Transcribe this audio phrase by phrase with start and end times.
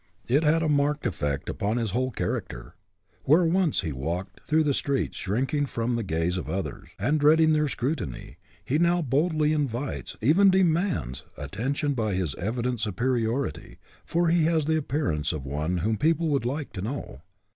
[0.27, 2.73] It had a marked effect upon his whole character.
[3.25, 7.53] Where he once walked through the streets shrinking from the gaze of others and dreading
[7.53, 14.29] their scrutiny, he now boldly invites, even demands, attention by his evident supe iority, for
[14.29, 17.21] he has the appearance of one whom people would like to know.